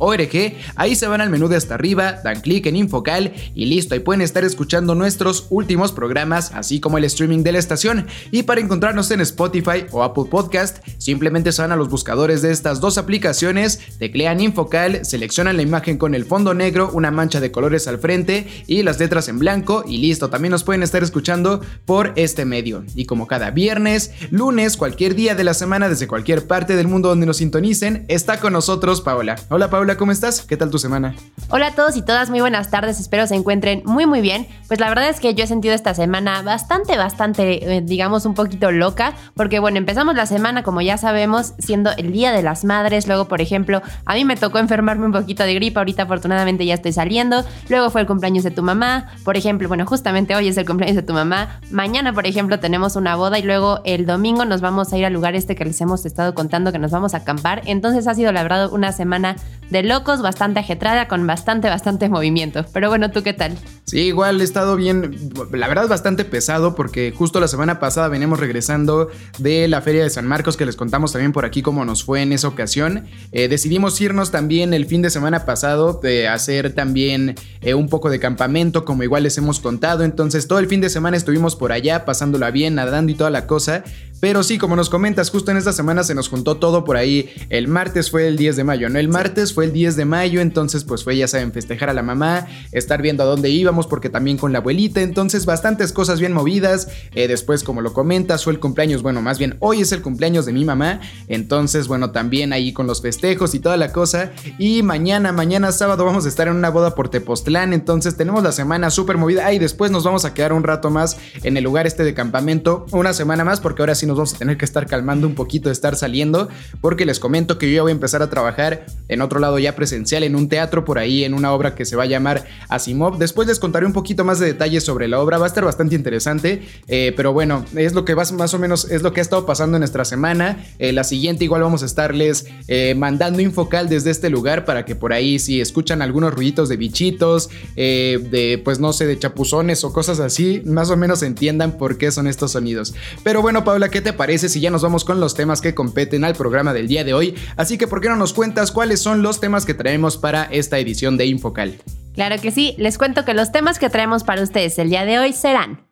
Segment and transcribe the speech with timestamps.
[0.00, 0.56] org.
[0.74, 4.00] Ahí se van al menú de hasta arriba, dan clic en Infocal y listo, ahí
[4.00, 8.06] pueden estar escuchando nuestros últimos programas, así como el streaming de la estación.
[8.32, 12.50] Y para encontrarnos en Spotify o Apple Podcast, simplemente se van a los buscadores de
[12.50, 17.52] estas dos aplicaciones, teclean Infocal, seleccionan la imagen con el fondo negro, una mancha de
[17.52, 21.60] colores al frente y las letras en blanco y listo, también nos pueden estar escuchando
[21.84, 22.84] por este medio.
[22.94, 27.10] Y como cada viernes, lunes, cualquier día de la semana desde cualquier parte del mundo
[27.10, 29.36] donde nos sintonicen, está con nosotros Paola.
[29.50, 29.89] Hola Paola.
[29.96, 30.42] ¿Cómo estás?
[30.42, 31.14] ¿Qué tal tu semana?
[31.48, 34.46] Hola a todos y todas, muy buenas tardes, espero se encuentren muy muy bien.
[34.68, 38.34] Pues la verdad es que yo he sentido esta semana bastante, bastante, eh, digamos, un
[38.34, 42.64] poquito loca, porque bueno, empezamos la semana, como ya sabemos, siendo el Día de las
[42.64, 46.64] Madres, luego, por ejemplo, a mí me tocó enfermarme un poquito de gripa, ahorita afortunadamente
[46.66, 50.48] ya estoy saliendo, luego fue el cumpleaños de tu mamá, por ejemplo, bueno, justamente hoy
[50.48, 54.06] es el cumpleaños de tu mamá, mañana, por ejemplo, tenemos una boda y luego el
[54.06, 56.92] domingo nos vamos a ir al lugar este que les hemos estado contando que nos
[56.92, 59.36] vamos a acampar, entonces ha sido la verdad una semana
[59.70, 62.64] de locos, bastante ajetrada, con bastante, bastante movimiento.
[62.72, 63.56] Pero bueno, ¿tú qué tal?
[63.84, 68.38] Sí, igual he estado bien, la verdad bastante pesado porque justo la semana pasada veníamos
[68.38, 69.08] regresando
[69.38, 72.22] de la Feria de San Marcos que les contamos también por aquí cómo nos fue
[72.22, 73.06] en esa ocasión.
[73.32, 78.10] Eh, decidimos irnos también el fin de semana pasado de hacer también eh, un poco
[78.10, 80.04] de campamento como igual les hemos contado.
[80.04, 83.46] Entonces todo el fin de semana estuvimos por allá pasándola bien, nadando y toda la
[83.46, 83.84] cosa.
[84.20, 87.30] Pero sí, como nos comentas, justo en esta semana se nos juntó todo por ahí.
[87.48, 88.98] El martes fue el 10 de mayo, ¿no?
[88.98, 92.02] El martes fue el 10 de mayo, entonces pues fue, ya saben, festejar a la
[92.02, 96.32] mamá, estar viendo a dónde íbamos, porque también con la abuelita, entonces bastantes cosas bien
[96.32, 96.88] movidas.
[97.14, 100.44] Eh, después, como lo comentas, fue el cumpleaños, bueno, más bien hoy es el cumpleaños
[100.44, 104.32] de mi mamá, entonces bueno, también ahí con los festejos y toda la cosa.
[104.58, 108.52] Y mañana, mañana sábado vamos a estar en una boda por Tepoztlán, entonces tenemos la
[108.52, 109.46] semana súper movida.
[109.46, 112.12] Ah, y después nos vamos a quedar un rato más en el lugar este de
[112.12, 115.34] campamento, una semana más, porque ahora sí nos vamos a tener que estar calmando un
[115.34, 116.48] poquito de estar saliendo,
[116.80, 119.76] porque les comento que yo ya voy a empezar a trabajar en otro lado ya
[119.76, 123.18] presencial, en un teatro por ahí, en una obra que se va a llamar Asimov.
[123.18, 125.94] Después les contaré un poquito más de detalles sobre la obra, va a estar bastante
[125.94, 129.22] interesante, eh, pero bueno, es lo que va, más o menos es lo que ha
[129.22, 130.64] estado pasando en nuestra semana.
[130.78, 134.96] Eh, la siguiente igual vamos a estarles eh, mandando infocal desde este lugar para que
[134.96, 139.92] por ahí si escuchan algunos ruiditos de bichitos, de pues no sé, de chapuzones o
[139.92, 142.94] cosas así, más o menos entiendan por qué son estos sonidos.
[143.22, 146.24] Pero bueno, Paula, ¿qué te parece si ya nos vamos con los temas que competen
[146.24, 147.34] al programa del día de hoy?
[147.56, 150.78] Así que, ¿por qué no nos cuentas cuáles son los temas que traemos para esta
[150.78, 151.80] edición de Infocal?
[152.14, 155.18] Claro que sí, les cuento que los temas que traemos para ustedes el día de
[155.18, 155.86] hoy serán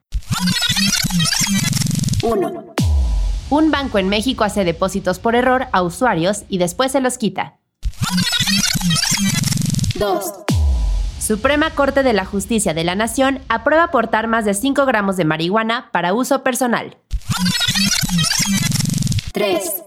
[2.23, 2.75] 1.
[3.51, 7.59] Un banco en México hace depósitos por error a usuarios y después se los quita.
[9.95, 10.25] 2.
[11.19, 15.25] Suprema Corte de la Justicia de la Nación aprueba aportar más de 5 gramos de
[15.25, 16.97] marihuana para uso personal.
[19.33, 19.83] 3.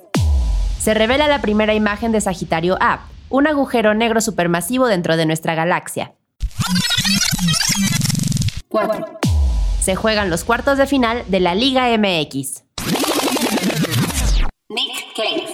[0.79, 5.55] Se revela la primera imagen de Sagitario A, un agujero negro supermasivo dentro de nuestra
[5.55, 6.13] galaxia.
[8.69, 9.05] 4.
[9.81, 12.63] Se juegan los cuartos de final de la Liga MX.
[14.69, 15.47] Nick Cave.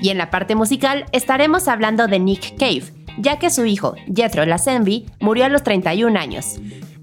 [0.00, 4.44] Y en la parte musical estaremos hablando de Nick Cave, ya que su hijo, Jethro
[4.44, 6.56] Lazenby, murió a los 31 años.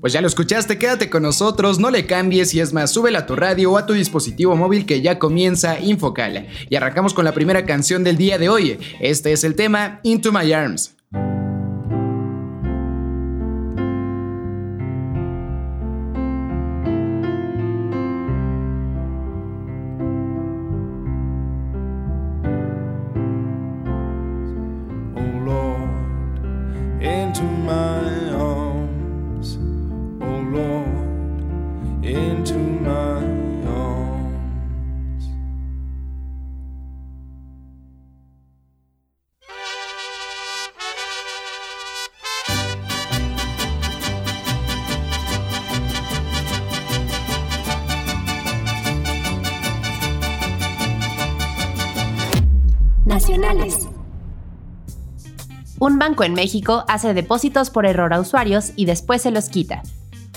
[0.06, 3.26] Pues ya lo escuchaste, quédate con nosotros, no le cambies y es más, súbela a
[3.26, 6.46] tu radio o a tu dispositivo móvil que ya comienza Infocal.
[6.70, 8.78] Y arrancamos con la primera canción del día de hoy.
[9.00, 10.96] Este es el tema Into My Arms.
[55.86, 59.84] Un banco en México hace depósitos por error a usuarios y después se los quita.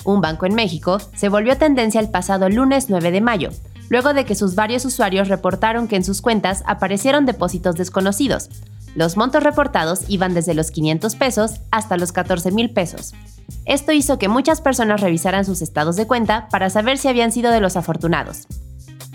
[0.05, 3.49] Un banco en México se volvió tendencia el pasado lunes 9 de mayo,
[3.89, 8.51] luego de que sus varios usuarios reportaron que en sus cuentas aparecieron depósitos desconocidos.
[8.95, 13.15] Los montos reportados iban desde los 500 pesos hasta los 14 mil pesos.
[13.65, 17.53] Esto hizo que muchas personas revisaran sus estados de cuenta para saber si habían sido
[17.53, 18.47] de los afortunados.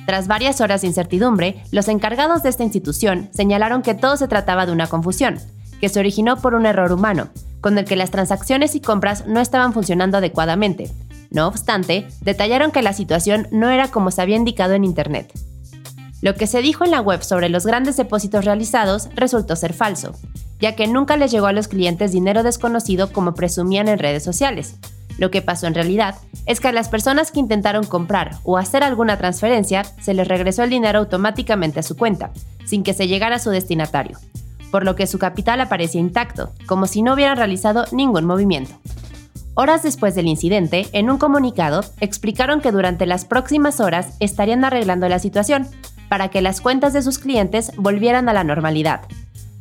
[0.07, 4.65] Tras varias horas de incertidumbre, los encargados de esta institución señalaron que todo se trataba
[4.65, 5.39] de una confusión,
[5.83, 7.27] que se originó por un error humano,
[7.59, 10.89] con el que las transacciones y compras no estaban funcionando adecuadamente.
[11.29, 15.33] No obstante, detallaron que la situación no era como se había indicado en Internet.
[16.21, 20.13] Lo que se dijo en la web sobre los grandes depósitos realizados resultó ser falso,
[20.61, 24.75] ya que nunca les llegó a los clientes dinero desconocido como presumían en redes sociales,
[25.17, 26.15] lo que pasó en realidad
[26.45, 30.63] es que a las personas que intentaron comprar o hacer alguna transferencia se les regresó
[30.63, 32.31] el dinero automáticamente a su cuenta,
[32.63, 34.17] sin que se llegara a su destinatario,
[34.73, 38.73] por lo que su capital aparecía intacto, como si no hubieran realizado ningún movimiento.
[39.53, 45.07] Horas después del incidente, en un comunicado, explicaron que durante las próximas horas estarían arreglando
[45.07, 45.67] la situación
[46.09, 49.01] para que las cuentas de sus clientes volvieran a la normalidad,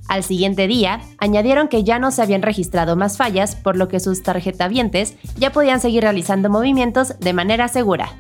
[0.08, 4.00] al siguiente día, añadieron que ya no se habían registrado más fallas, por lo que
[4.00, 8.10] sus tarjetavientes ya podían seguir realizando movimientos de manera segura.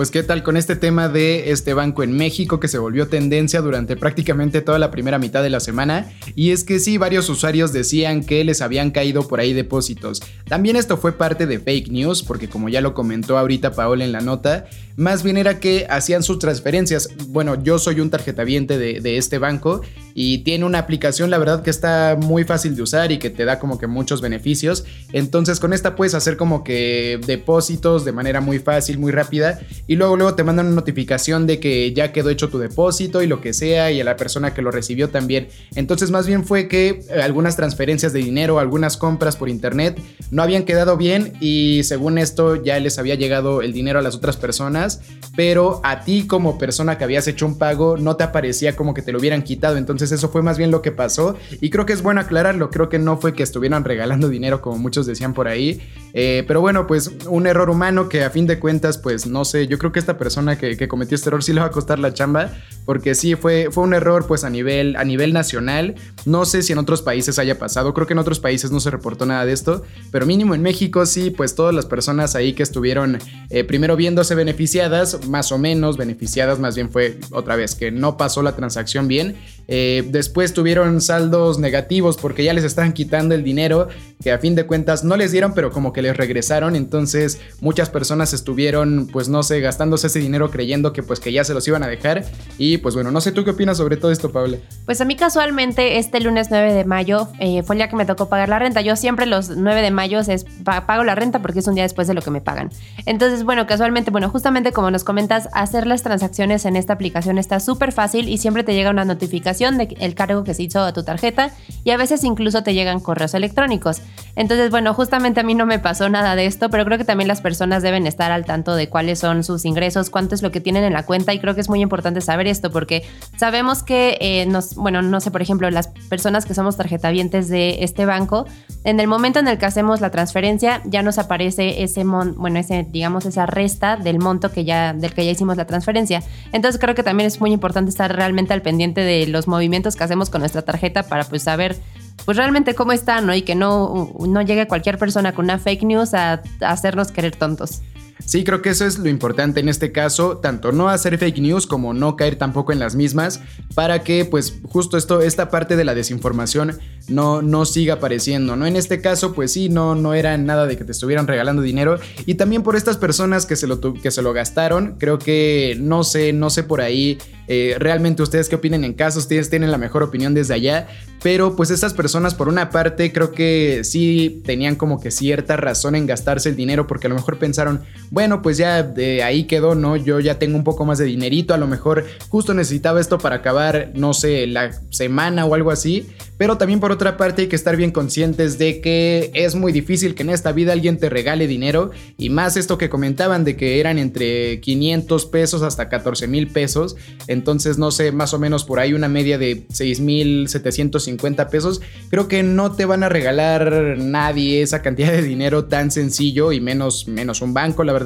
[0.00, 3.60] Pues qué tal con este tema de este banco en México que se volvió tendencia
[3.60, 6.10] durante prácticamente toda la primera mitad de la semana.
[6.34, 10.22] Y es que sí, varios usuarios decían que les habían caído por ahí depósitos.
[10.48, 14.12] También esto fue parte de fake news, porque como ya lo comentó ahorita Paola en
[14.12, 17.08] la nota, más bien era que hacían sus transferencias.
[17.28, 19.82] Bueno, yo soy un tarjetaviente de, de este banco
[20.14, 23.44] y tiene una aplicación, la verdad que está muy fácil de usar y que te
[23.44, 24.84] da como que muchos beneficios.
[25.12, 29.96] Entonces con esta puedes hacer como que depósitos de manera muy fácil, muy rápida y
[29.96, 33.40] luego luego te mandan una notificación de que ya quedó hecho tu depósito y lo
[33.40, 35.48] que sea y a la persona que lo recibió también.
[35.74, 40.00] Entonces más bien fue que eh, algunas transferencias de dinero, algunas compras por internet
[40.30, 44.14] no habían quedado bien y según esto ya les había llegado el dinero a las
[44.14, 44.89] otras personas,
[45.36, 49.02] pero a ti como persona que habías hecho un pago no te aparecía como que
[49.02, 49.76] te lo hubieran quitado.
[49.76, 52.70] Entonces eso fue más bien lo que pasó y creo que es bueno aclararlo.
[52.70, 55.80] Creo que no fue que estuvieran regalando dinero como muchos decían por ahí.
[56.12, 59.66] Eh, pero bueno, pues un error humano que a fin de cuentas pues no sé,
[59.66, 62.12] yo creo que esta persona que, cometió este error sí le va a costar la
[62.12, 62.50] chamba,
[62.90, 65.94] porque sí fue, fue un error pues a nivel, a nivel nacional.
[66.24, 68.90] No sé si en otros países haya pasado, creo que en otros países no se
[68.90, 72.64] reportó nada de esto, pero mínimo en México sí, pues todas las personas ahí que
[72.64, 73.20] estuvieron
[73.50, 78.16] eh, primero viéndose beneficiadas, más o menos beneficiadas, más bien fue otra vez que no
[78.16, 79.36] pasó la transacción bien.
[79.68, 83.86] Eh, después tuvieron saldos negativos porque ya les estaban quitando el dinero
[84.20, 86.74] que a fin de cuentas no les dieron, pero como que les regresaron.
[86.74, 91.44] Entonces muchas personas estuvieron, pues no sé, gastándose ese dinero creyendo que pues que ya
[91.44, 92.24] se los iban a dejar.
[92.58, 94.58] Y pues bueno, no sé tú qué opinas sobre todo esto, Paula.
[94.84, 98.06] Pues a mí casualmente este lunes 9 de mayo eh, fue el día que me
[98.06, 98.80] tocó pagar la renta.
[98.80, 102.08] Yo siempre los 9 de mayo es, pago la renta porque es un día después
[102.08, 102.70] de lo que me pagan.
[103.06, 107.60] Entonces, bueno, casualmente, bueno, justamente como nos comentas, hacer las transacciones en esta aplicación está
[107.60, 111.02] súper fácil y siempre te llega una notificación del cargo que se hizo a tu
[111.02, 111.50] tarjeta
[111.84, 114.02] y a veces incluso te llegan correos electrónicos.
[114.36, 117.28] Entonces, bueno, justamente a mí no me pasó nada de esto, pero creo que también
[117.28, 120.60] las personas deben estar al tanto de cuáles son sus ingresos, cuánto es lo que
[120.60, 123.04] tienen en la cuenta y creo que es muy importante saber esto porque
[123.38, 127.82] sabemos que eh, nos, bueno, no sé, por ejemplo, las personas que somos tarjetavientes de
[127.84, 128.46] este banco,
[128.84, 132.58] en el momento en el que hacemos la transferencia ya nos aparece ese mon, bueno,
[132.58, 136.22] ese digamos esa resta del monto que ya del que ya hicimos la transferencia.
[136.52, 140.04] Entonces, creo que también es muy importante estar realmente al pendiente de los movimientos que
[140.04, 141.76] hacemos con nuestra tarjeta para pues saber
[142.24, 143.34] pues realmente cómo está, ¿no?
[143.34, 147.34] Y que no, no llegue cualquier persona con una fake news a, a hacernos querer
[147.36, 147.82] tontos.
[148.24, 151.66] Sí, creo que eso es lo importante en este caso, tanto no hacer fake news
[151.66, 153.40] como no caer tampoco en las mismas,
[153.74, 158.66] para que pues justo esto, esta parte de la desinformación no, no siga apareciendo, ¿no?
[158.66, 161.98] En este caso, pues sí, no, no era nada de que te estuvieran regalando dinero.
[162.26, 166.04] Y también por estas personas que se lo, que se lo gastaron, creo que no
[166.04, 167.18] sé, no sé por ahí
[167.52, 170.86] eh, realmente ustedes qué opinen en caso, ustedes tienen la mejor opinión desde allá,
[171.20, 175.96] pero pues estas personas por una parte creo que sí tenían como que cierta razón
[175.96, 179.74] en gastarse el dinero porque a lo mejor pensaron, bueno, pues ya de ahí quedó,
[179.74, 179.96] ¿no?
[179.96, 183.36] Yo ya tengo un poco más de dinerito, a lo mejor justo necesitaba esto para
[183.36, 187.56] acabar, no sé, la semana o algo así, pero también por otra parte hay que
[187.56, 191.46] estar bien conscientes de que es muy difícil que en esta vida alguien te regale
[191.46, 196.48] dinero y más esto que comentaban de que eran entre 500 pesos hasta 14 mil
[196.48, 196.96] pesos,
[197.28, 201.80] entonces no sé, más o menos por ahí una media de 6 mil 750 pesos,
[202.08, 206.60] creo que no te van a regalar nadie esa cantidad de dinero tan sencillo y
[206.60, 207.99] menos, menos un banco, la verdad.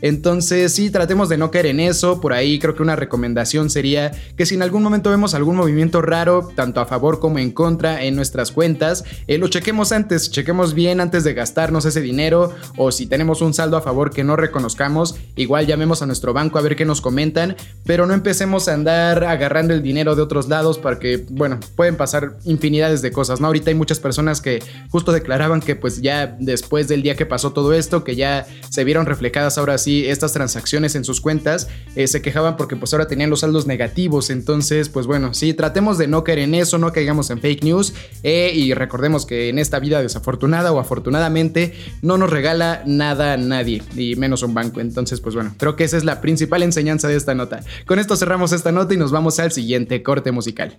[0.00, 4.10] Entonces sí, tratemos de no caer en eso, por ahí creo que una recomendación sería
[4.36, 8.02] que si en algún momento vemos algún movimiento raro, tanto a favor como en contra,
[8.02, 12.52] en nuestras cuentas, eh, lo chequemos antes, chequemos bien antes de gastarnos ese dinero.
[12.76, 16.58] O si tenemos un saldo a favor que no reconozcamos, igual llamemos a nuestro banco
[16.58, 20.48] a ver qué nos comentan, pero no empecemos a andar agarrando el dinero de otros
[20.48, 23.46] lados porque, bueno, pueden pasar infinidades de cosas, ¿no?
[23.46, 27.52] Ahorita hay muchas personas que justo declaraban que pues ya después del día que pasó
[27.52, 32.06] todo esto, que ya se vieron reflejadas ahora sí estas transacciones en sus cuentas, eh,
[32.06, 36.06] se quejaban porque pues ahora tenían los saldos negativos, entonces pues bueno, sí, tratemos de
[36.06, 37.94] no caer en eso, no caigamos en fake news.
[38.22, 43.36] Eh, y recordemos que en esta vida desafortunada o afortunadamente no nos regala nada a
[43.36, 44.80] nadie, y menos un banco.
[44.80, 47.60] Entonces, pues bueno, creo que esa es la principal enseñanza de esta nota.
[47.86, 50.78] Con esto cerramos esta nota y nos vamos al siguiente corte musical.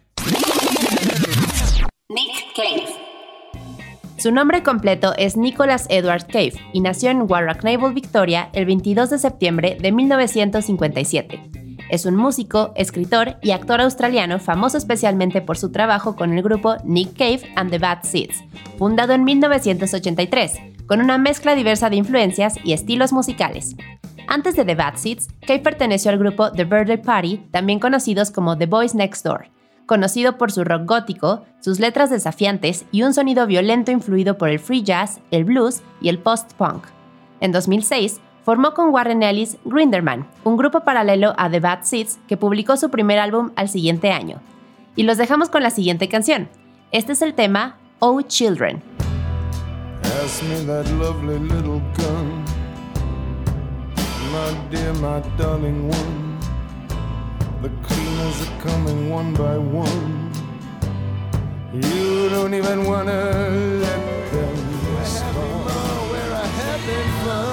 [4.23, 9.09] Su nombre completo es Nicholas Edward Cave y nació en Warwick Naval, Victoria, el 22
[9.09, 11.41] de septiembre de 1957.
[11.89, 16.77] Es un músico, escritor y actor australiano famoso especialmente por su trabajo con el grupo
[16.85, 18.41] Nick Cave and the Bad Seeds,
[18.77, 20.53] fundado en 1983,
[20.87, 23.75] con una mezcla diversa de influencias y estilos musicales.
[24.29, 28.57] Antes de The Bad Seeds, Cave perteneció al grupo The Birthday Party, también conocidos como
[28.57, 29.49] The Boys Next Door,
[29.85, 34.59] conocido por su rock gótico, sus letras desafiantes y un sonido violento influido por el
[34.59, 36.85] free jazz, el blues y el post-punk.
[37.39, 42.37] En 2006, formó con Warren Ellis Grinderman, un grupo paralelo a The Bad Seeds que
[42.37, 44.41] publicó su primer álbum al siguiente año.
[44.95, 46.49] Y los dejamos con la siguiente canción.
[46.91, 48.81] Este es el tema Oh Children.
[58.23, 60.31] customers are coming one by one.
[61.73, 63.21] You don't even wanna
[63.81, 64.55] let them
[65.03, 65.35] stop.
[66.11, 67.52] Where I have been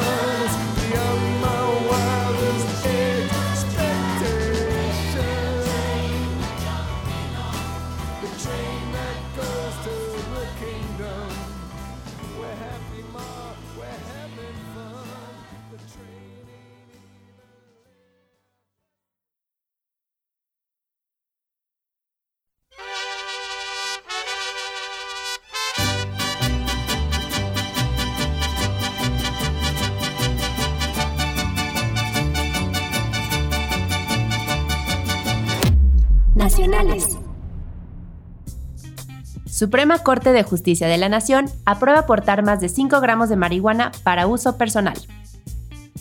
[39.61, 43.93] Suprema Corte de Justicia de la Nación aprueba aportar más de 5 gramos de marihuana
[44.05, 44.97] para uso personal.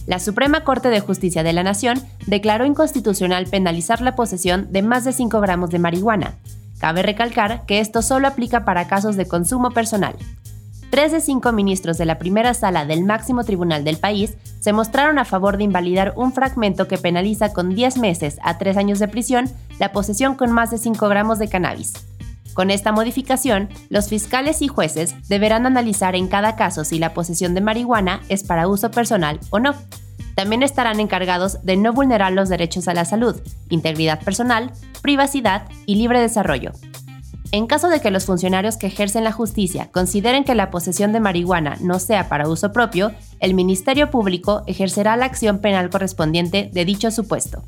[0.07, 5.03] La Suprema Corte de Justicia de la Nación declaró inconstitucional penalizar la posesión de más
[5.03, 6.35] de 5 gramos de marihuana.
[6.79, 10.15] Cabe recalcar que esto solo aplica para casos de consumo personal.
[10.89, 15.19] Tres de cinco ministros de la primera sala del máximo tribunal del país se mostraron
[15.19, 19.09] a favor de invalidar un fragmento que penaliza con 10 meses a 3 años de
[19.09, 19.49] prisión
[19.79, 22.08] la posesión con más de 5 gramos de cannabis.
[22.59, 27.53] Con esta modificación, los fiscales y jueces deberán analizar en cada caso si la posesión
[27.53, 29.75] de marihuana es para uso personal o no.
[30.35, 33.39] También estarán encargados de no vulnerar los derechos a la salud,
[33.69, 36.73] integridad personal, privacidad y libre desarrollo.
[37.53, 41.21] En caso de que los funcionarios que ejercen la justicia consideren que la posesión de
[41.21, 46.83] marihuana no sea para uso propio, el Ministerio Público ejercerá la acción penal correspondiente de
[46.83, 47.63] dicho supuesto.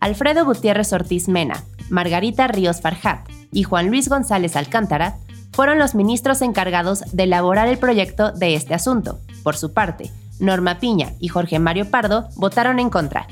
[0.00, 5.16] Alfredo Gutiérrez Ortiz Mena, Margarita Ríos Farjat, y Juan Luis González Alcántara
[5.52, 9.18] fueron los ministros encargados de elaborar el proyecto de este asunto.
[9.42, 13.26] Por su parte, Norma Piña y Jorge Mario Pardo votaron en contra.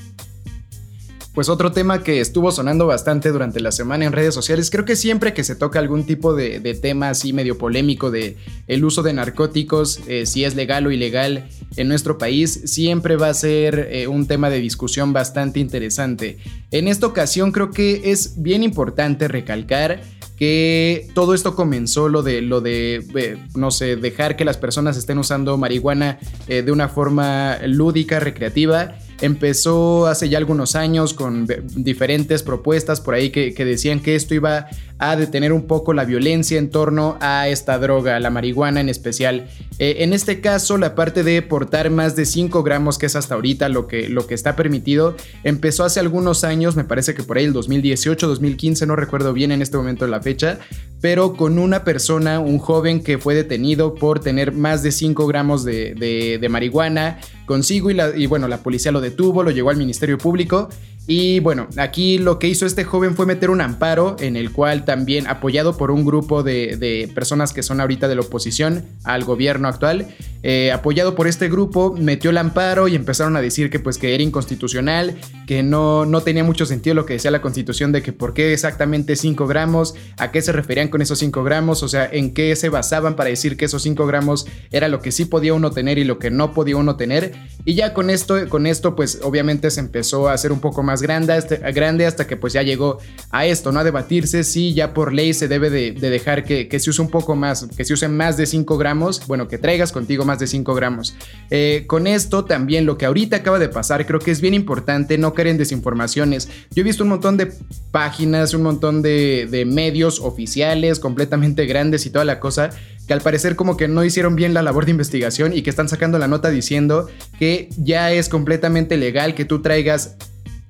[1.37, 4.97] Pues otro tema que estuvo sonando bastante durante la semana en redes sociales, creo que
[4.97, 8.39] siempre que se toca algún tipo de, tema así medio polémico de
[8.69, 13.29] el uso de narcóticos, eh, si es legal o ilegal en nuestro país, siempre va
[13.29, 16.39] a ser eh, un tema de discusión bastante interesante.
[16.71, 20.01] En esta ocasión creo que es bien importante recalcar
[20.39, 24.97] que todo esto comenzó lo de lo de eh, no sé dejar que las personas
[24.97, 32.43] estén usando marihuana de una forma lúdica recreativa empezó hace ya algunos años con diferentes
[32.43, 34.67] propuestas por ahí que, decían que esto iba
[34.99, 39.49] a detener un poco la violencia en torno a esta droga, la marihuana en especial.
[39.79, 43.35] Eh, en este caso, la parte de portar más de 5 gramos, que es hasta
[43.35, 47.37] ahorita lo que, lo que está permitido, empezó hace algunos años, me parece que por
[47.37, 50.59] ahí el 2018, 2015, no recuerdo bien en este momento la fecha,
[51.03, 55.65] pero con una persona, un joven que fue detenido por tener más de 5 gramos
[55.65, 60.71] de, marihuana consigo y, y bueno, la policía lo detuvo, lo llevó al Ministerio Público
[61.07, 64.85] y bueno, aquí lo que hizo este joven fue meter un amparo en el cual
[64.87, 69.69] también apoyado por un grupo de, personas que son ahorita de la oposición al gobierno
[69.69, 70.09] actual,
[70.43, 74.15] eh, apoyado por este grupo, metió el amparo y empezaron a decir que pues que
[74.15, 78.13] era inconstitucional, que no, no tenía mucho sentido lo que decía la constitución de que
[78.13, 82.09] por qué exactamente 5 gramos, a qué se referían con esos 5 gramos, o sea,
[82.11, 85.55] en qué se basaban para decir que esos 5 gramos era lo que sí podía
[85.55, 87.33] uno tener y lo que no podía uno tener.
[87.65, 91.01] Y ya con esto, con esto pues obviamente se empezó a hacer un poco más
[91.01, 92.99] grande, hasta, grande hasta que pues ya llegó
[93.31, 93.81] a esto, ¿no?
[93.81, 97.37] A debatirse si ya por ley se debe de, dejar que, se use un poco
[97.37, 100.75] más, que se use más de 5 gramos, bueno, que traigas contigo más de 5
[100.75, 101.15] gramos.
[101.51, 105.19] Eh, con esto también lo que ahorita acaba de pasar, creo que es bien importante
[105.19, 106.49] no caer en desinformaciones.
[106.73, 107.53] Yo he visto un montón de
[107.93, 112.71] páginas, un montón de, de medios oficiales completamente grandes y toda la cosa
[113.07, 115.89] que al parecer como que no hicieron bien la labor de investigación y que están
[115.89, 120.17] sacando la nota diciendo que ya es completamente legal que tú traigas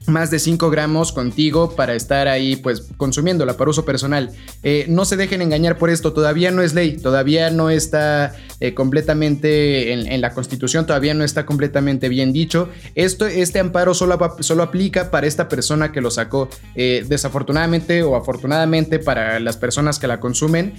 [0.09, 4.31] más de 5 gramos contigo para estar ahí pues consumiéndola para uso personal.
[4.63, 8.75] Eh, no se dejen engañar por esto, todavía no es ley, todavía no está eh,
[8.75, 12.69] completamente en, la constitución, todavía no está completamente bien dicho.
[12.95, 16.49] Esto, este amparo solo, solo aplica para esta persona que lo sacó.
[16.75, 20.75] Eh, desafortunadamente o afortunadamente para las personas que la consumen,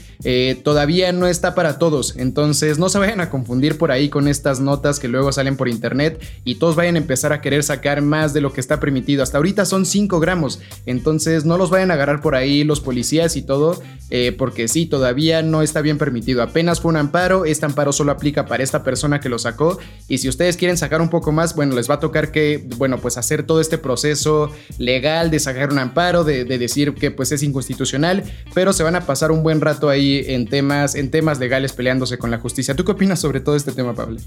[0.63, 2.16] todavía no está para todos.
[2.18, 5.70] Entonces no se vayan a confundir por ahí con estas notas que luego salen por
[5.70, 9.16] internet y todos vayan a empezar a querer sacar más de lo que está permitido
[9.23, 10.60] hasta ahorita son 5 gramos.
[10.86, 14.86] Entonces no los vayan a agarrar por ahí los policías y todo, eh, porque sí,
[14.86, 16.41] todavía no está bien permitido.
[16.41, 19.80] Apenas fue un amparo, este amparo solo aplica para esta persona que lo sacó.
[20.08, 22.99] Y si ustedes quieren sacar un poco más, bueno, les va a tocar que, bueno,
[22.99, 27.43] pues hacer todo este proceso legal de sacar un amparo, de, decir que pues es
[27.43, 31.73] inconstitucional, pero se van a pasar un buen rato ahí en temas, en temas legales
[31.73, 32.75] peleándose con la justicia.
[32.75, 34.19] ¿Tú qué opinas sobre todo este tema, Pablo?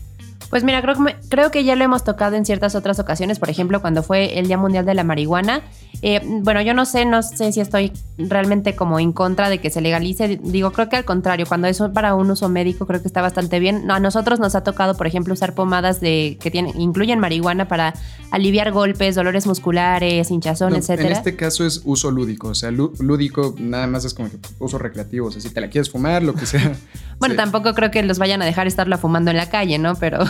[0.50, 0.96] Pues mira, creo
[1.28, 4.48] creo que ya lo hemos tocado en ciertas otras ocasiones, por ejemplo, cuando fue el
[4.48, 5.62] Día Mundial de la Marihuana.
[6.02, 9.70] Eh, bueno, yo no sé, no sé si estoy realmente como en contra de que
[9.70, 10.40] se legalice.
[10.42, 13.58] Digo, creo que al contrario, cuando es para un uso médico, creo que está bastante
[13.58, 13.90] bien.
[13.90, 17.94] a nosotros nos ha tocado, por ejemplo, usar pomadas de que tienen, incluyen marihuana para
[18.30, 21.08] aliviar golpes, dolores musculares, hinchazón, etcétera.
[21.08, 24.78] En este caso es uso lúdico, o sea, lúdico nada más es como que uso
[24.78, 26.72] recreativo, o sea, si te la quieres fumar, lo que sea.
[27.18, 29.96] bueno, tampoco creo que los vayan a dejar estarla fumando en la calle, ¿no?
[29.96, 30.20] Pero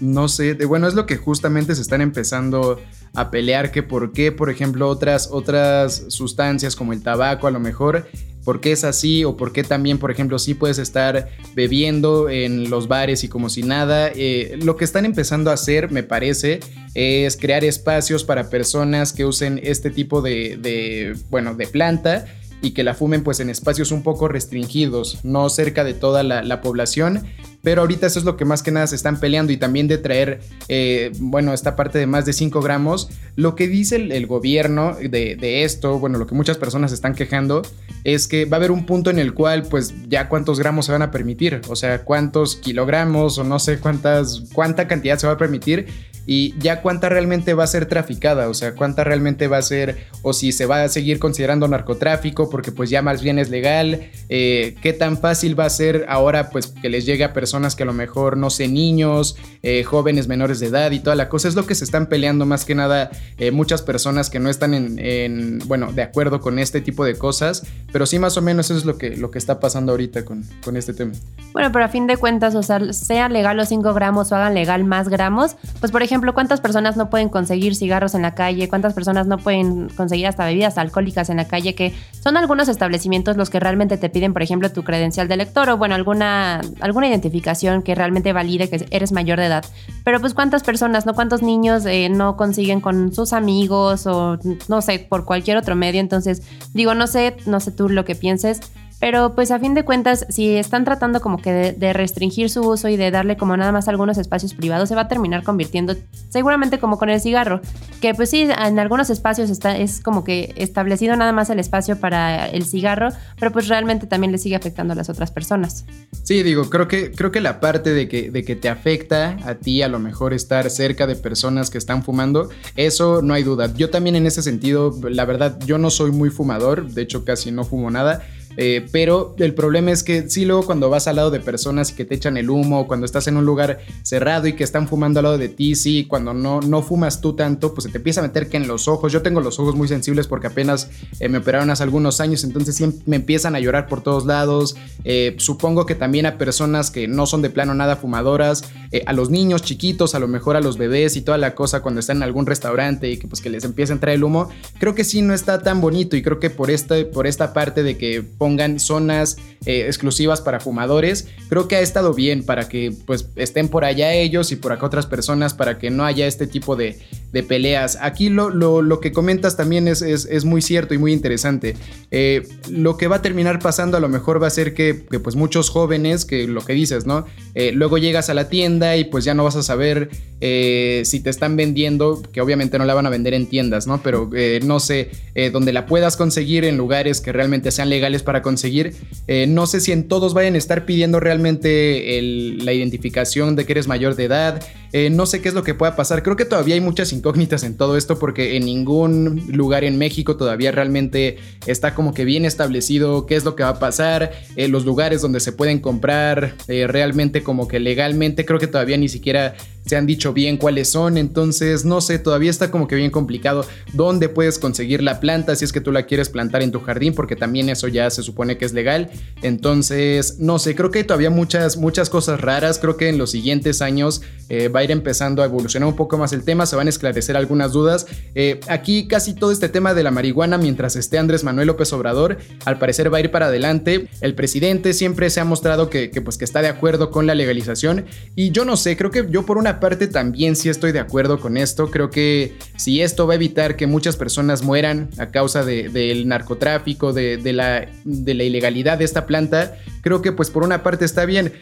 [0.00, 2.80] no sé, bueno, es lo que justamente se están empezando
[3.14, 7.60] a pelear, que por qué, por ejemplo, otras, otras sustancias como el tabaco a lo
[7.60, 8.06] mejor,
[8.44, 12.70] por qué es así o por qué también, por ejemplo, sí puedes estar bebiendo en
[12.70, 14.10] los bares y como si nada.
[14.14, 16.60] Eh, lo que están empezando a hacer, me parece,
[16.94, 22.26] es crear espacios para personas que usen este tipo de, bueno, de planta
[22.62, 26.60] y que la fumen pues en espacios un poco restringidos, no cerca de toda la
[26.60, 27.26] población
[27.62, 29.98] pero ahorita eso es lo que más que nada se están peleando y también de
[29.98, 33.10] traer, eh, bueno, esta parte de más de 5 gramos.
[33.36, 37.62] Lo que dice el, gobierno de, esto, bueno, lo que muchas personas están quejando,
[38.04, 40.92] es que va a haber un punto en el cual, pues, ya cuántos gramos se
[40.92, 45.34] van a permitir, o sea, cuántos kilogramos o no sé cuántas, cuánta cantidad se va
[45.34, 45.86] a permitir
[46.32, 50.06] y ya cuánta realmente va a ser traficada, o sea, cuánta realmente va a ser,
[50.22, 54.08] o si se va a seguir considerando narcotráfico, porque pues ya más bien es legal,
[54.28, 57.82] eh, qué tan fácil va a ser ahora pues que les llegue a personas que
[57.82, 61.48] a lo mejor, no sé, niños, eh, jóvenes menores de edad y toda la cosa,
[61.48, 64.72] es lo que se están peleando más que nada eh, muchas personas que no están
[64.72, 68.78] en, bueno, de acuerdo con este tipo de cosas, pero sí más o menos eso
[68.78, 71.10] es lo que, lo que está pasando ahorita con, con este tema.
[71.52, 74.54] Bueno, pero a fin de cuentas, o sea, sea legal los 5 gramos o hagan
[74.54, 78.34] legal más gramos, pues por ejemplo, ejemplo, ¿cuántas personas no pueden conseguir cigarros en la
[78.34, 78.68] calle?
[78.68, 81.74] ¿Cuántas personas no pueden conseguir hasta bebidas alcohólicas en la calle?
[81.74, 85.68] Que son algunos establecimientos los que realmente te piden, por ejemplo, tu credencial de lector
[85.70, 89.64] o, bueno, alguna, alguna identificación que realmente valide que eres mayor de edad.
[90.04, 91.14] Pero pues cuántas personas, ¿no?
[91.14, 96.00] ¿Cuántos niños eh, no consiguen con sus amigos o, no sé, por cualquier otro medio?
[96.00, 96.42] Entonces,
[96.74, 98.60] digo, no sé, no sé tú lo que pienses
[99.00, 102.88] pero pues a fin de cuentas, si están tratando como que de, restringir su uso
[102.88, 105.96] y de darle como nada más algunos espacios privados, se va a terminar convirtiendo
[106.28, 107.62] seguramente como con el cigarro,
[108.00, 111.98] que pues sí, en algunos espacios está, es como que establecido nada más el espacio
[111.98, 113.08] para el cigarro,
[113.38, 115.86] pero pues realmente también le sigue afectando a las otras personas.
[116.22, 119.54] Sí, digo, creo que, creo que la parte de que, de que te afecta a
[119.54, 123.72] ti a lo mejor estar cerca de personas que están fumando, eso no hay duda.
[123.74, 127.50] Yo también en ese sentido, la verdad, yo no soy muy fumador, de hecho casi
[127.50, 128.22] no fumo nada
[128.56, 131.94] eh, pero el problema es que sí, luego cuando vas al lado de personas y
[131.94, 135.20] que te echan el humo, cuando estás en un lugar cerrado y que están fumando
[135.20, 138.20] al lado de ti, sí, cuando no, no fumas tú tanto, pues se te empieza
[138.20, 139.12] a meter que en los ojos.
[139.12, 142.76] Yo tengo los ojos muy sensibles porque apenas eh, me operaron hace algunos años, entonces
[142.76, 144.76] siempre me empiezan a llorar por todos lados.
[145.04, 148.64] Eh, supongo que también a personas que no son de plano nada fumadoras,
[149.06, 152.00] a los niños chiquitos, a lo mejor a los bebés y toda la cosa cuando
[152.00, 154.94] están en algún restaurante y que pues que les empieza a entrar el humo, creo
[154.94, 157.96] que sí no está tan bonito y creo que por esta, por esta parte de
[157.96, 163.26] que pongan zonas eh, exclusivas para fumadores, creo que ha estado bien para que pues
[163.36, 166.76] estén por allá ellos y por acá otras personas para que no haya este tipo
[166.76, 166.98] de,
[167.32, 167.98] de peleas.
[168.00, 171.76] Aquí lo, lo, que comentas también es, es, muy cierto y muy interesante.
[172.10, 175.36] Eh, lo que va a terminar pasando a lo mejor va a ser que, pues
[175.36, 177.26] muchos jóvenes, que lo que dices, ¿no?
[177.54, 180.08] Eh, luego llegas a la tienda y pues ya no vas a saber
[180.40, 184.02] si te están vendiendo, que obviamente no la van a vender en tiendas, ¿no?
[184.02, 184.30] Pero
[184.64, 185.10] no sé,
[185.52, 188.94] donde la puedas conseguir en lugares que realmente sean legales para conseguir
[189.26, 192.20] eh, no sé si en todos vayan a estar pidiendo realmente
[192.62, 194.62] la identificación de que eres mayor de edad.
[194.92, 196.22] Eh, no sé qué es lo que pueda pasar.
[196.22, 200.36] Creo que todavía hay muchas incógnitas en todo esto porque en ningún lugar en México
[200.36, 204.32] todavía realmente está como que bien establecido qué es lo que va a pasar.
[204.56, 209.08] Eh, los lugares donde se pueden comprar realmente como que legalmente creo que todavía ni
[209.08, 209.54] siquiera
[209.86, 213.66] se han dicho bien cuáles son, entonces no sé, todavía está como que bien complicado
[213.92, 217.14] dónde puedes conseguir la planta si es que tú la quieres plantar en tu jardín,
[217.14, 219.10] porque también eso ya se supone que es legal.
[219.42, 223.30] Entonces, no sé, creo que hay todavía muchas, muchas cosas raras, creo que en los
[223.30, 226.74] siguientes años eh, va a ir empezando a evolucionar un poco más el tema, se
[226.74, 228.06] van a esclarecer algunas dudas.
[228.34, 232.38] Eh, aquí casi todo este tema de la marihuana, mientras esté Andrés Manuel López Obrador,
[232.64, 234.08] al parecer va a ir para adelante.
[234.22, 238.06] El presidente siempre se ha mostrado que, pues que está de acuerdo con la legalización
[238.34, 241.40] y yo no sé, creo que yo por una parte también sí estoy de acuerdo
[241.40, 241.90] con esto.
[241.90, 247.12] Creo que si esto va a evitar que muchas personas mueran a causa del narcotráfico,
[247.12, 251.52] de la ilegalidad de esta planta, creo que pues por una parte está bien.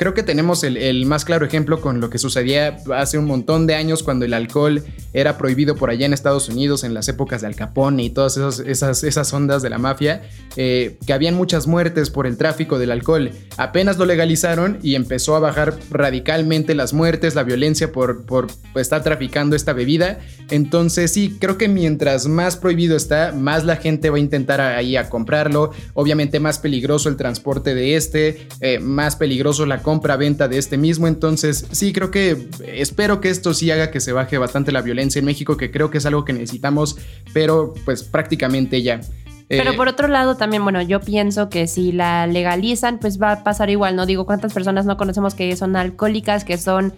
[0.00, 3.74] Creo que tenemos el, más claro ejemplo con lo que sucedía hace un montón de
[3.74, 7.48] años cuando el alcohol era prohibido por allá en Estados Unidos en las épocas de
[7.48, 10.22] Al Capone y todas esas, esas ondas de la mafia,
[10.56, 13.30] eh, que habían muchas muertes por el tráfico del alcohol.
[13.58, 19.02] Apenas lo legalizaron y empezó a bajar radicalmente las muertes, la violencia por, por estar
[19.02, 20.20] traficando esta bebida.
[20.48, 24.96] Entonces sí, creo que mientras más prohibido está, más la gente va a intentar ahí
[24.96, 25.72] a comprarlo.
[25.92, 31.06] Obviamente más peligroso el transporte de este, eh, más peligroso la compra-venta de este mismo.
[31.06, 35.18] Entonces, sí, creo que espero que esto sí haga que se baje bastante la violencia
[35.18, 36.96] en México, que creo que es algo que necesitamos,
[37.32, 39.00] pero pues prácticamente ya.
[39.48, 43.32] Pero eh, por otro lado, también, bueno, yo pienso que si la legalizan, pues va
[43.32, 44.06] a pasar igual, ¿no?
[44.06, 46.94] Digo, ¿cuántas personas no conocemos que son alcohólicas, que son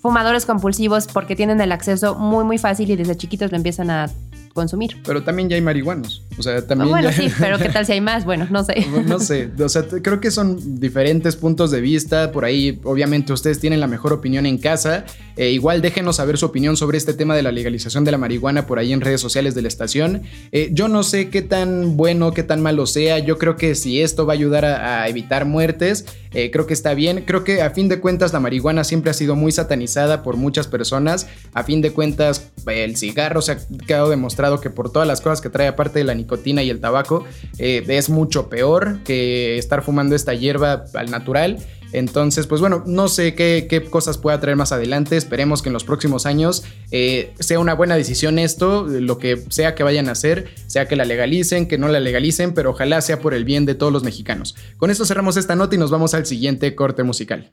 [0.00, 4.08] fumadores compulsivos porque tienen el acceso muy, muy fácil y desde chiquitos lo empiezan a
[4.56, 5.00] consumir.
[5.04, 6.24] Pero también ya hay marihuanos.
[6.36, 6.90] O sea, también.
[6.90, 8.24] bueno, sí, pero ¿qué tal si hay más?
[8.24, 8.84] Bueno, no sé.
[9.06, 9.50] no sé.
[9.60, 12.32] O sea, creo que son diferentes puntos de vista.
[12.32, 15.04] Por ahí, obviamente, ustedes tienen la mejor opinión en casa.
[15.36, 18.66] Eh, igual déjenos saber su opinión sobre este tema de la legalización de la marihuana
[18.66, 20.22] por ahí en redes sociales de la estación.
[20.50, 23.18] Eh, yo no sé qué tan bueno, qué tan malo sea.
[23.18, 26.94] Yo creo que si esto va a ayudar a, evitar muertes, eh, creo que está
[26.94, 27.24] bien.
[27.26, 30.66] Creo que a fin de cuentas la marihuana siempre ha sido muy satanizada por muchas
[30.66, 31.28] personas.
[31.52, 35.40] A fin de cuentas, el cigarro se ha quedado demostrado que por todas las cosas
[35.40, 37.24] que trae aparte de la nicotina y el tabaco,
[37.58, 41.58] es mucho peor que estar fumando esta hierba al natural.
[41.92, 45.16] Entonces, pues bueno, no sé qué, cosas pueda traer más adelante.
[45.16, 49.74] Esperemos que en los próximos años eh, sea una buena decisión esto, lo que sea
[49.74, 53.20] que vayan a hacer, sea que la legalicen, que no la legalicen, pero ojalá sea
[53.20, 54.56] por el bien de todos los mexicanos.
[54.76, 57.52] Con esto cerramos esta nota y nos vamos al siguiente corte musical.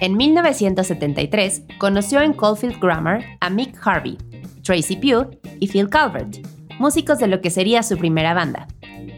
[0.00, 4.16] En 1973 conoció en Caulfield Grammar a Mick Harvey,
[4.62, 6.36] Tracy Pugh y Phil Calvert,
[6.78, 8.68] músicos de lo que sería su primera banda.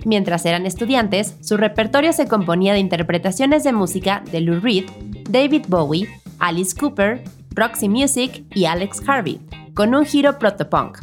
[0.05, 4.85] Mientras eran estudiantes, su repertorio se componía de interpretaciones de música de Lou Reed,
[5.29, 6.09] David Bowie,
[6.39, 9.41] Alice Cooper, Roxy Music y Alex Harvey,
[9.75, 10.99] con un giro protopunk.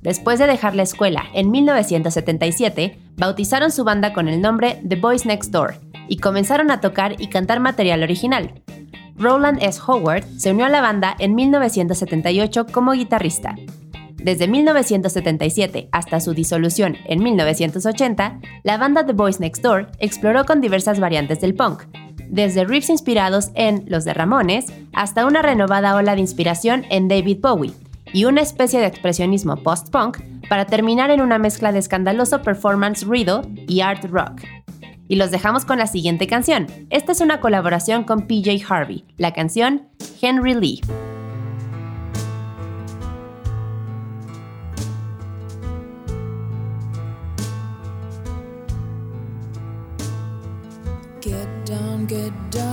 [0.00, 5.24] Después de dejar la escuela en 1977, bautizaron su banda con el nombre The Boys
[5.24, 5.76] Next Door
[6.08, 8.62] y comenzaron a tocar y cantar material original.
[9.16, 9.80] Roland S.
[9.86, 13.54] Howard se unió a la banda en 1978 como guitarrista.
[14.22, 20.60] Desde 1977 hasta su disolución en 1980, la banda The Boys Next Door exploró con
[20.60, 21.84] diversas variantes del punk,
[22.28, 27.38] desde riffs inspirados en Los de Ramones hasta una renovada ola de inspiración en David
[27.40, 27.72] Bowie
[28.12, 33.42] y una especie de expresionismo post-punk para terminar en una mezcla de escandaloso performance riddle
[33.66, 34.42] y art rock.
[35.08, 36.66] Y los dejamos con la siguiente canción.
[36.90, 39.88] Esta es una colaboración con PJ Harvey, la canción
[40.20, 40.80] Henry Lee.
[52.50, 52.71] done.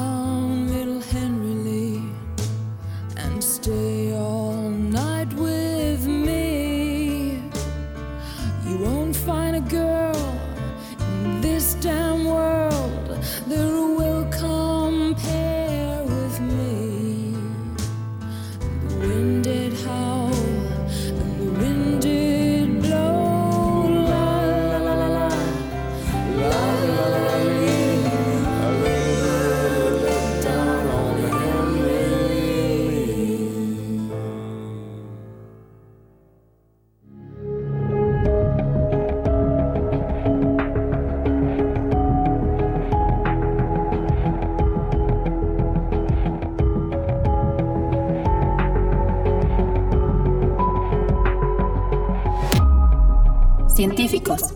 [53.80, 54.56] Científicos.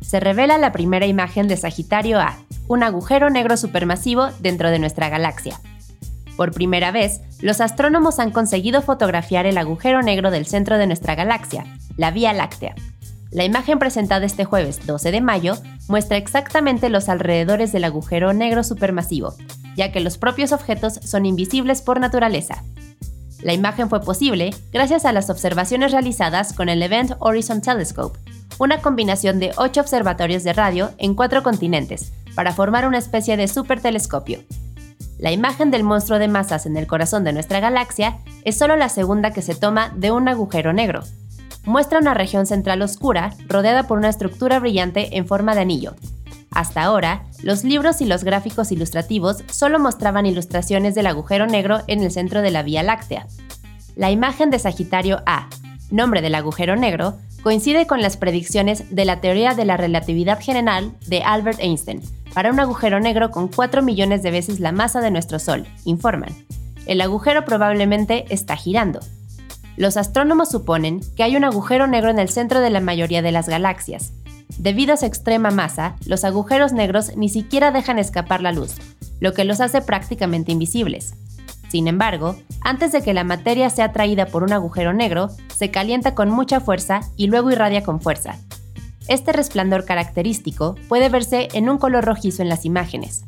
[0.00, 5.08] Se revela la primera imagen de Sagitario A, un agujero negro supermasivo dentro de nuestra
[5.08, 5.60] galaxia.
[6.36, 11.16] Por primera vez, los astrónomos han conseguido fotografiar el agujero negro del centro de nuestra
[11.16, 11.64] galaxia,
[11.96, 12.76] la Vía Láctea.
[13.32, 15.54] La imagen presentada este jueves 12 de mayo
[15.88, 19.34] muestra exactamente los alrededores del agujero negro supermasivo,
[19.74, 22.62] ya que los propios objetos son invisibles por naturaleza,
[23.42, 28.18] la imagen fue posible gracias a las observaciones realizadas con el Event Horizon Telescope,
[28.58, 33.48] una combinación de ocho observatorios de radio en cuatro continentes, para formar una especie de
[33.48, 34.40] supertelescopio.
[35.18, 38.88] La imagen del monstruo de masas en el corazón de nuestra galaxia es solo la
[38.88, 41.02] segunda que se toma de un agujero negro.
[41.64, 45.94] Muestra una región central oscura rodeada por una estructura brillante en forma de anillo,
[46.52, 52.02] hasta ahora, los libros y los gráficos ilustrativos solo mostraban ilustraciones del agujero negro en
[52.02, 53.26] el centro de la Vía Láctea.
[53.94, 55.48] La imagen de Sagitario A,
[55.90, 60.92] nombre del agujero negro, coincide con las predicciones de la teoría de la relatividad general
[61.06, 62.02] de Albert Einstein
[62.34, 66.34] para un agujero negro con 4 millones de veces la masa de nuestro Sol, informan.
[66.86, 69.00] El agujero probablemente está girando.
[69.76, 73.32] Los astrónomos suponen que hay un agujero negro en el centro de la mayoría de
[73.32, 74.12] las galaxias,
[74.58, 78.74] Debido a su extrema masa, los agujeros negros ni siquiera dejan escapar la luz,
[79.20, 81.14] lo que los hace prácticamente invisibles.
[81.68, 86.14] Sin embargo, antes de que la materia sea atraída por un agujero negro, se calienta
[86.14, 88.36] con mucha fuerza y luego irradia con fuerza.
[89.06, 93.24] Este resplandor característico puede verse en un color rojizo en las imágenes.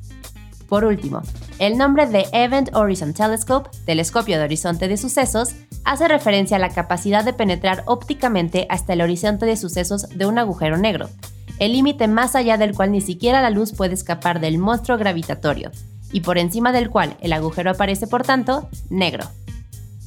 [0.73, 1.21] Por último,
[1.59, 5.51] el nombre de Event Horizon Telescope, telescopio de horizonte de sucesos,
[5.85, 10.39] hace referencia a la capacidad de penetrar ópticamente hasta el horizonte de sucesos de un
[10.39, 11.11] agujero negro,
[11.59, 15.71] el límite más allá del cual ni siquiera la luz puede escapar del monstruo gravitatorio,
[16.11, 19.27] y por encima del cual el agujero aparece, por tanto, negro.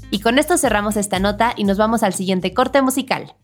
[0.10, 3.36] Y con esto cerramos esta nota y nos vamos al siguiente corte musical.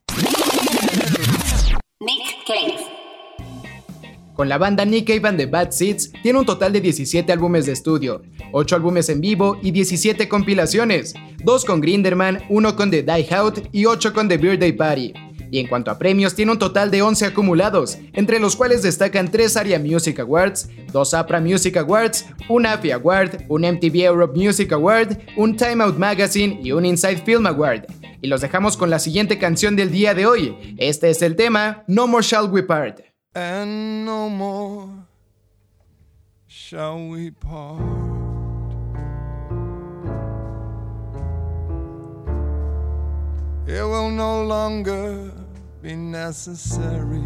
[4.42, 7.74] Con la banda Nick Cave the Bad Seeds tiene un total de 17 álbumes de
[7.74, 8.24] estudio,
[8.54, 13.68] 8 álbumes en vivo y 17 compilaciones, 2 con Grinderman, 1 con The Die Out
[13.72, 15.14] y 8 con The Birthday Party.
[15.52, 19.30] Y en cuanto a premios, tiene un total de 11 acumulados, entre los cuales destacan
[19.30, 24.72] 3 ARIA Music Awards, 2 APRA Music Awards, un AFI Award, un MTV Europe Music
[24.72, 27.86] Award, un Time Out Magazine y un Inside Film Award.
[28.24, 30.76] Y los dejamos con la siguiente canción del día de hoy.
[30.80, 33.11] Este es el tema No More Shall We Part.
[33.34, 34.90] And no more
[36.48, 37.82] shall we part.
[43.66, 45.32] It will no longer
[45.82, 47.24] be necessary.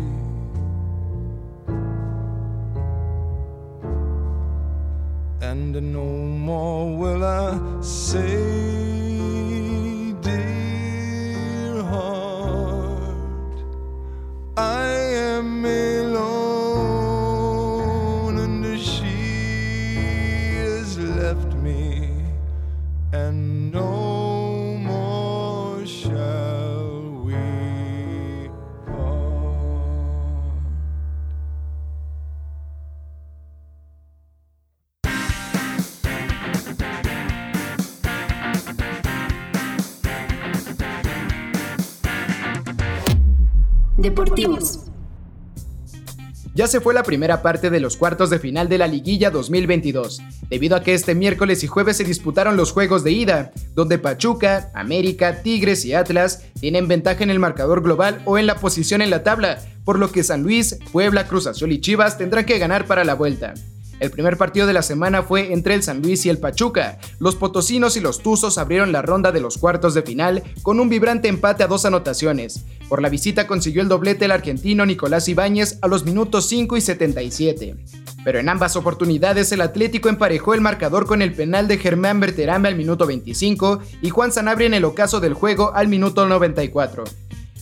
[5.41, 8.35] And no more will I say,
[10.21, 13.57] dear heart,
[14.55, 15.65] I am
[44.05, 44.81] Deportivos.
[46.53, 50.21] Ya se fue la primera parte de los cuartos de final de la liguilla 2022,
[50.47, 54.69] debido a que este miércoles y jueves se disputaron los juegos de ida, donde Pachuca,
[54.75, 59.09] América, Tigres y Atlas tienen ventaja en el marcador global o en la posición en
[59.09, 62.85] la tabla, por lo que San Luis, Puebla, Cruz Azul y Chivas tendrán que ganar
[62.85, 63.55] para la vuelta.
[63.99, 66.99] El primer partido de la semana fue entre el San Luis y el Pachuca.
[67.19, 70.89] Los potosinos y los tuzos abrieron la ronda de los cuartos de final con un
[70.89, 72.65] vibrante empate a dos anotaciones.
[72.89, 76.81] Por la visita consiguió el doblete el argentino Nicolás Ibáñez a los minutos 5 y
[76.81, 77.75] 77.
[78.25, 82.67] Pero en ambas oportunidades el Atlético emparejó el marcador con el penal de Germán Berterame
[82.67, 87.03] al minuto 25 y Juan Sanabria en el ocaso del juego al minuto 94.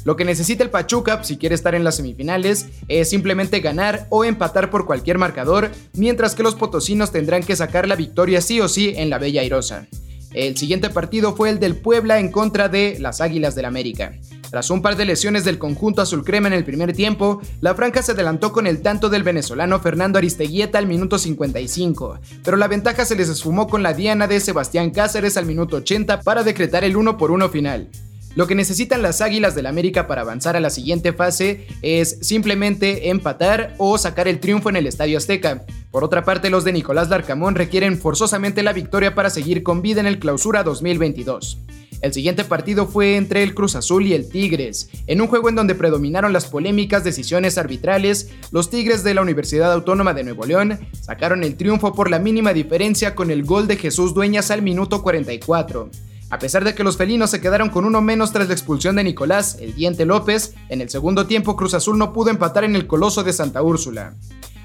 [0.04, 4.26] Lo que necesita el Pachuca si quiere estar en las semifinales es simplemente ganar o
[4.26, 8.68] empatar por cualquier marcador, mientras que los potosinos tendrán que sacar la victoria sí o
[8.68, 9.88] sí en la Bella Airosa.
[10.34, 14.14] El siguiente partido fue el del Puebla en contra de las Águilas del América.
[14.50, 18.04] Tras un par de lesiones del conjunto azul crema en el primer tiempo, la franja
[18.04, 23.06] se adelantó con el tanto del venezolano Fernando Aristeguieta al minuto 55, pero la ventaja
[23.06, 26.98] se les esfumó con la diana de Sebastián Cáceres al minuto 80 para decretar el
[26.98, 27.90] 1 por 1 final.
[28.36, 33.10] Lo que necesitan las Águilas del América para avanzar a la siguiente fase es simplemente
[33.10, 35.66] empatar o sacar el triunfo en el Estadio Azteca.
[35.92, 40.00] Por otra parte, los de Nicolás Larcamón requieren forzosamente la victoria para seguir con vida
[40.00, 41.60] en el Clausura 2022.
[42.02, 44.90] El siguiente partido fue entre el Cruz Azul y el Tigres.
[45.08, 49.72] En un juego en donde predominaron las polémicas decisiones arbitrales, los Tigres de la Universidad
[49.72, 53.78] Autónoma de Nuevo León sacaron el triunfo por la mínima diferencia con el gol de
[53.78, 55.92] Jesús Dueñas al minuto 44.
[56.34, 59.04] A pesar de que los felinos se quedaron con uno menos tras la expulsión de
[59.04, 62.88] Nicolás, el Diente López, en el segundo tiempo Cruz Azul no pudo empatar en el
[62.88, 64.16] Coloso de Santa Úrsula.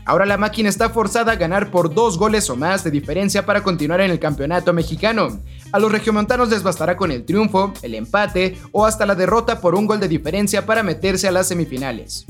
[0.06, 3.62] Ahora la máquina está forzada a ganar por dos goles o más de diferencia para
[3.62, 5.40] continuar en el campeonato mexicano.
[5.70, 9.74] A los regiomontanos les bastará con el triunfo, el empate o hasta la derrota por
[9.74, 12.24] un gol de diferencia para meterse a las semifinales.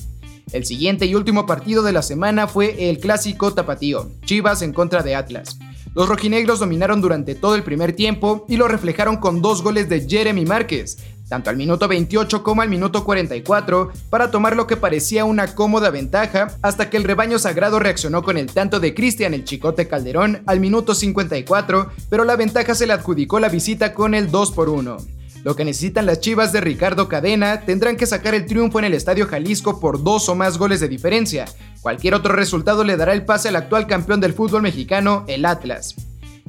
[0.53, 5.05] El siguiente y último partido de la semana fue el clásico tapatío, Chivas en contra
[5.05, 5.61] de Atlas.
[5.99, 10.09] Los rojinegros dominaron durante todo el primer tiempo y lo reflejaron con dos goles de
[10.09, 10.97] Jeremy Márquez,
[11.29, 15.91] tanto al minuto 28 como al minuto 44, para tomar lo que parecía una cómoda
[15.91, 20.45] ventaja, hasta que el rebaño sagrado reaccionó con el tanto de Cristian el Chicote Calderón
[20.47, 24.69] al minuto 54, pero la ventaja se le adjudicó la visita con el 2 por
[24.69, 25.18] 1.
[25.49, 28.93] Lo que necesitan las Chivas de Ricardo Cadena tendrán que sacar el triunfo en el
[28.93, 31.47] Estadio Jalisco por dos o más goles de diferencia.
[31.81, 35.95] Cualquier otro resultado le dará el pase al actual campeón del fútbol mexicano, el Atlas.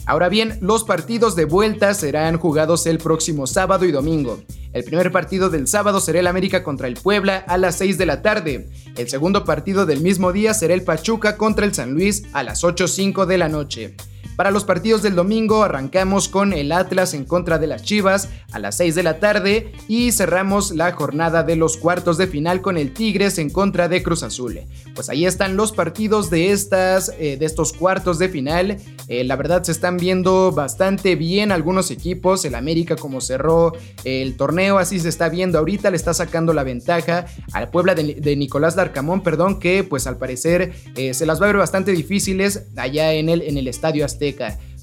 [0.05, 4.41] Ahora bien, los partidos de vuelta serán jugados el próximo sábado y domingo.
[4.73, 8.05] El primer partido del sábado será el América contra el Puebla a las 6 de
[8.05, 8.69] la tarde.
[8.97, 12.65] El segundo partido del mismo día será el Pachuca contra el San Luis a las
[12.65, 13.95] 8.05 de la noche.
[14.39, 18.59] Para los partidos del domingo arrancamos con el Atlas en contra de las Chivas a
[18.59, 22.77] las 6 de la tarde y cerramos la jornada de los cuartos de final con
[22.77, 24.61] el Tigres en contra de Cruz Azul.
[24.95, 28.77] Pues ahí están los partidos de, estas, eh, de estos cuartos de final.
[29.09, 32.45] Eh, la verdad se están viendo bastante bien algunos equipos.
[32.45, 33.73] El América como cerró
[34.05, 38.35] el torneo así se está viendo ahorita, le está sacando la ventaja al Puebla de,
[38.37, 42.67] Nicolás Darcamón, perdón, que pues al parecer eh, se las va a ver bastante difíciles
[42.77, 44.28] allá en el, en el Estadio Azteca.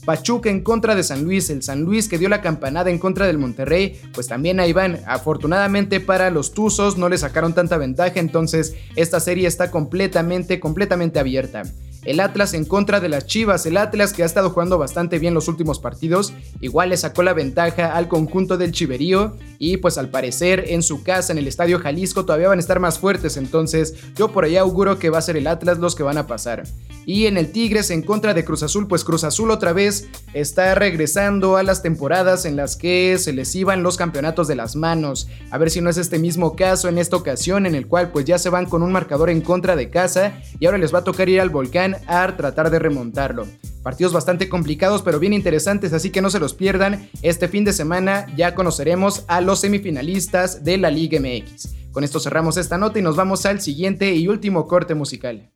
[0.04, 3.26] Pachuca en contra de San Luis, el San Luis que dio la campanada en contra
[3.26, 5.00] del Monterrey, pues también ahí van.
[5.06, 11.18] Afortunadamente para los Tuzos no le sacaron tanta ventaja, entonces esta serie está completamente, completamente
[11.18, 11.64] abierta
[12.06, 13.66] el Atlas en contra de las Chivas.
[13.66, 17.34] El Atlas que ha estado jugando bastante bien los últimos partidos, igual le sacó la
[17.34, 21.78] ventaja al conjunto del Chiverío y pues al parecer en su casa en el Estadio
[21.78, 25.22] Jalisco todavía van a estar más fuertes, entonces yo por allá auguro que va a
[25.22, 26.64] ser el Atlas los que van a pasar.
[27.06, 30.74] Y en el Tigres en contra de Cruz Azul, pues Cruz Azul otra vez está
[30.74, 35.28] regresando a las temporadas en las que se les iban los campeonatos de las manos.
[35.50, 38.24] A ver si no es este mismo caso en esta ocasión en el cual pues
[38.24, 41.04] ya se van con un marcador en contra de casa y ahora les va a
[41.04, 43.46] tocar ir al volcán a tratar de remontarlo.
[43.82, 47.08] Partidos bastante complicados pero bien interesantes, así que no se los pierdan.
[47.22, 51.74] Este fin de semana ya conoceremos a los semifinalistas de la Liga MX.
[51.92, 55.50] Con esto cerramos esta nota y nos vamos al siguiente y último corte musical.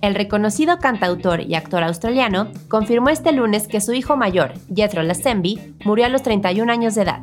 [0.00, 5.74] El reconocido cantautor y actor australiano confirmó este lunes que su hijo mayor, Jethro Lassemby,
[5.84, 7.22] murió a los 31 años de edad.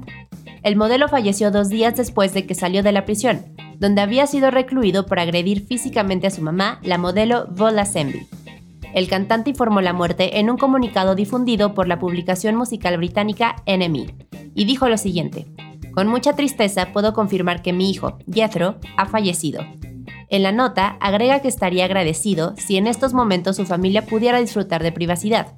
[0.65, 4.49] El modelo falleció dos días después de que salió de la prisión, donde había sido
[4.49, 8.25] recluido por agredir físicamente a su mamá, la modelo Vola Sembi.
[8.95, 14.15] El cantante informó la muerte en un comunicado difundido por la publicación musical británica NME,
[14.55, 15.45] y dijo lo siguiente:
[15.93, 19.63] Con mucha tristeza puedo confirmar que mi hijo, Jethro, ha fallecido.
[20.29, 24.81] En la nota agrega que estaría agradecido si en estos momentos su familia pudiera disfrutar
[24.81, 25.53] de privacidad.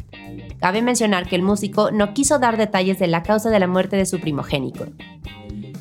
[0.59, 3.95] Cabe mencionar que el músico no quiso dar detalles de la causa de la muerte
[3.95, 4.87] de su primogénito.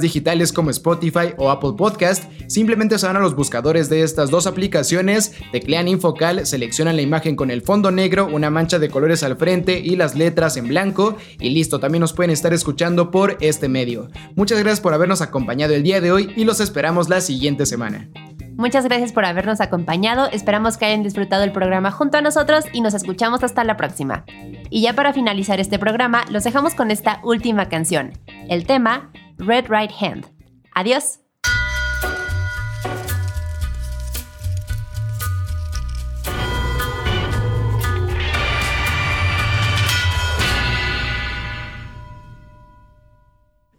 [0.00, 4.46] digitales como Spotify o Apple Podcast, simplemente se van a los buscadores de estas dos
[4.46, 9.36] aplicaciones, teclean Infocal, seleccionan la imagen con el fondo negro, una mancha de colores al
[9.36, 13.68] frente y las letras en blanco y listo, también nos pueden estar escuchando por este
[13.68, 14.08] medio.
[14.34, 18.08] Muchas gracias por habernos acompañado el día de hoy y los esperamos la siguiente semana.
[18.56, 22.82] Muchas gracias por habernos acompañado, esperamos que hayan disfrutado el programa junto a nosotros y
[22.82, 24.24] nos escuchamos hasta la próxima.
[24.68, 28.12] Y ya para finalizar este programa, los dejamos con esta última canción,
[28.48, 30.26] el tema Red Right Hand.
[30.74, 31.18] Adiós.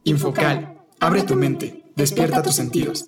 [0.06, 3.08] Infocal, abre tu mente, despierta tus sentidos.